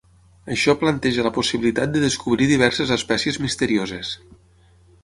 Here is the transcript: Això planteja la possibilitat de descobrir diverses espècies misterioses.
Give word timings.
Això 0.53 0.73
planteja 0.83 1.25
la 1.27 1.33
possibilitat 1.35 1.93
de 1.97 2.03
descobrir 2.07 2.49
diverses 2.53 2.95
espècies 2.99 3.39
misterioses. 3.47 4.17